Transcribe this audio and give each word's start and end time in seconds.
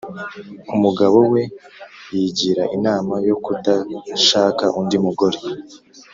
umugabo 0.75 1.17
we 1.33 1.41
yigira 2.15 2.63
inama 2.75 3.13
yo 3.27 3.35
kudashaka 3.43 4.63
undi 4.79 4.97
mugore, 5.05 5.39